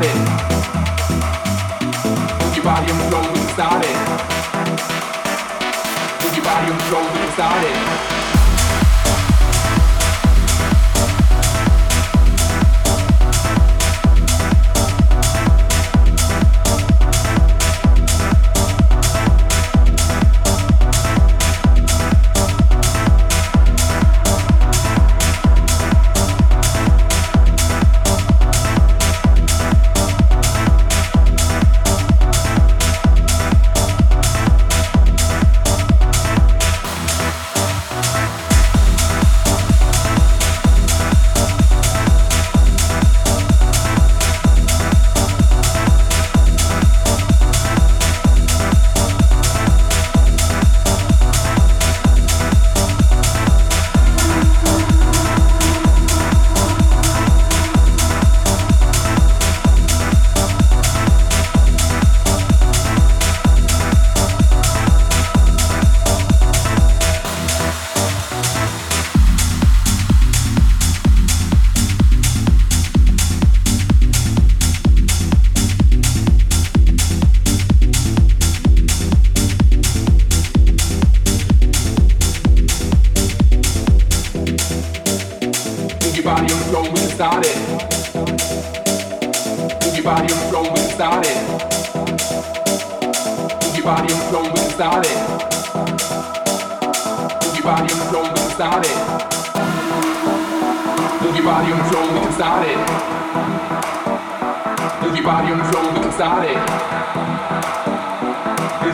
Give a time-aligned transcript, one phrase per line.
[0.00, 0.14] floor,
[2.44, 2.98] we can start your body on
[6.24, 8.39] we can your body on the.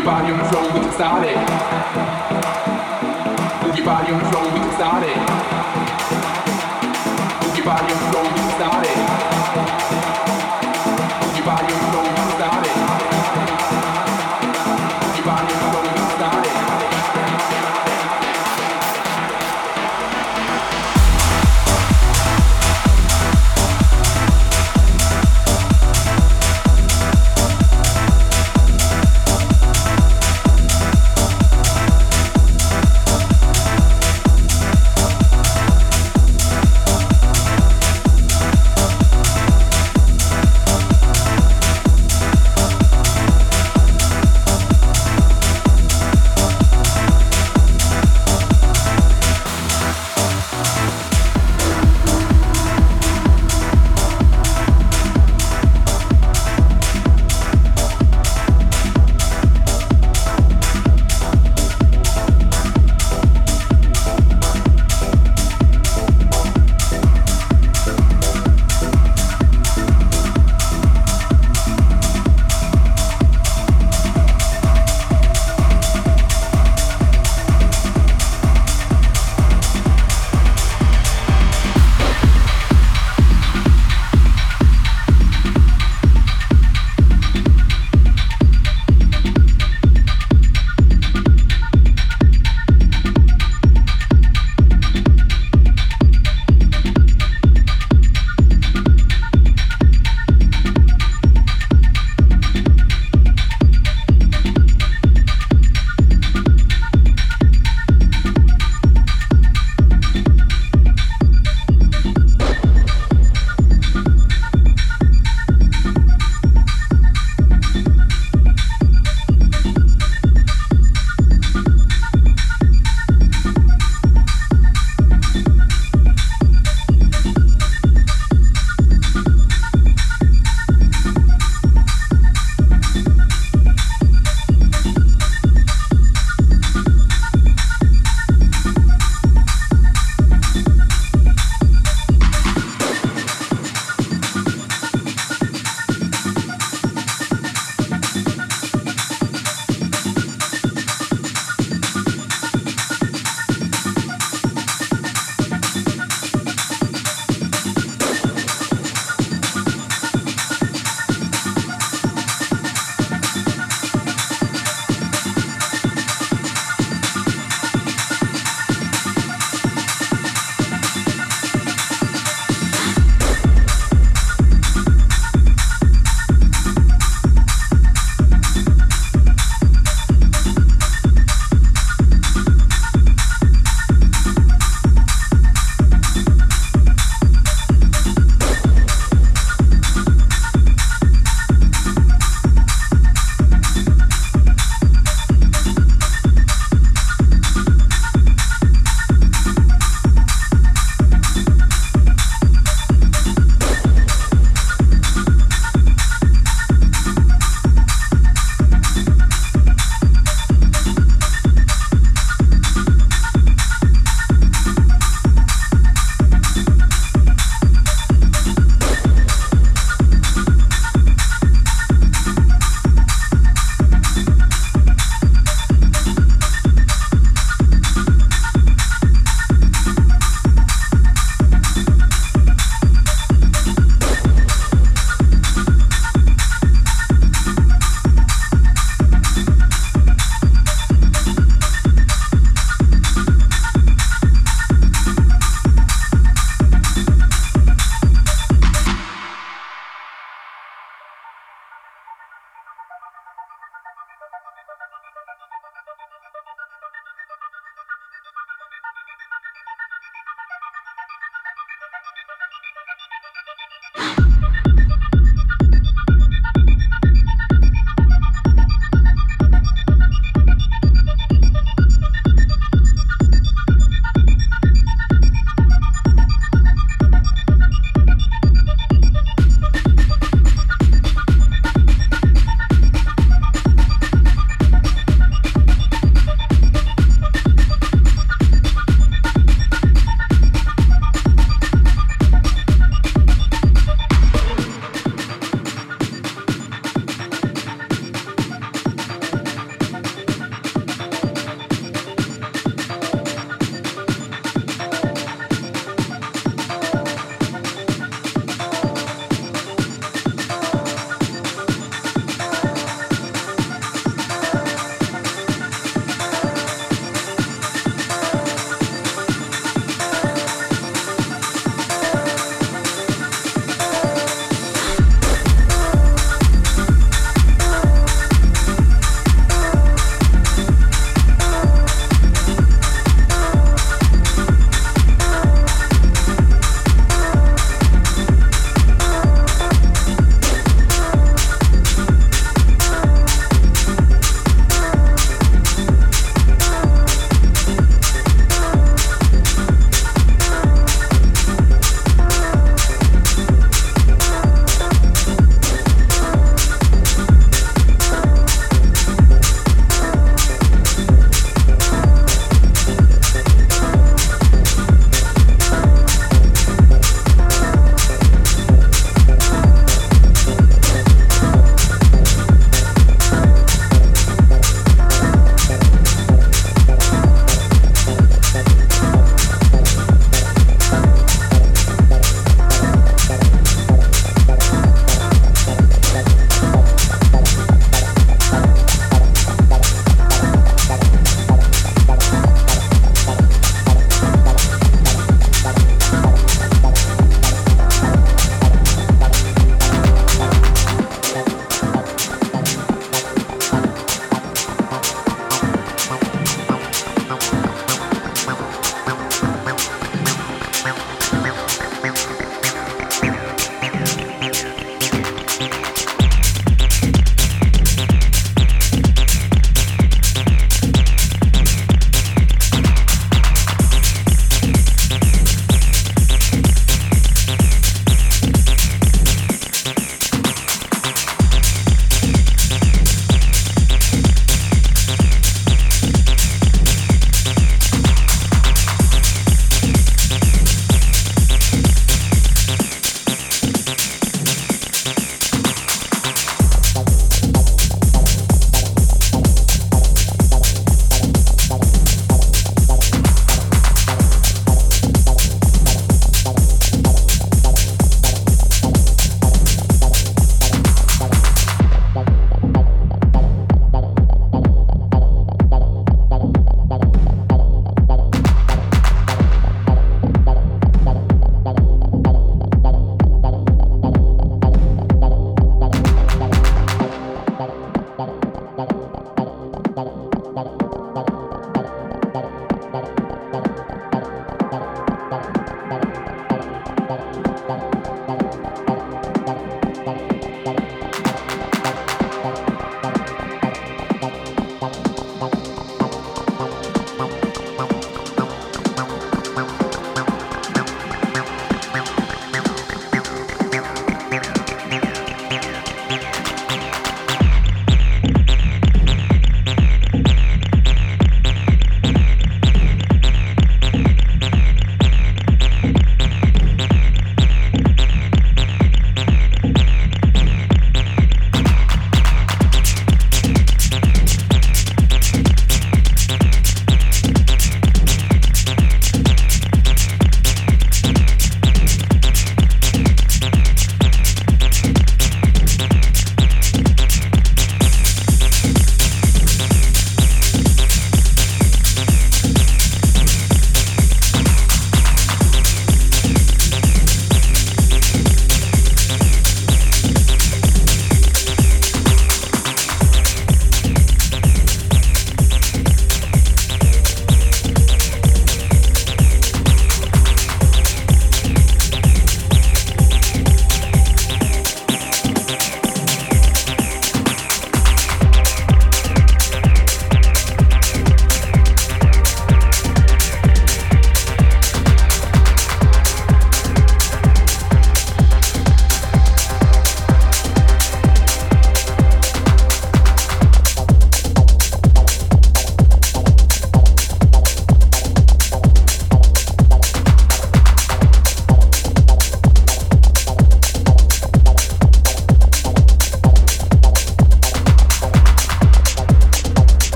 [0.00, 1.36] your body on the floor, we can start it.
[3.62, 5.16] Move your body on the floor, we can start it.
[7.44, 8.39] Move your body on the floor,